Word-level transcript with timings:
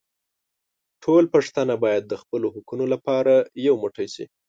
ټول 1.03 1.23
پښتانه 1.33 1.73
بايد 1.83 2.03
د 2.07 2.13
خپلو 2.21 2.47
حقونو 2.55 2.85
لپاره 2.93 3.33
يو 3.67 3.73
موټي 3.83 4.07
شي. 4.13 4.25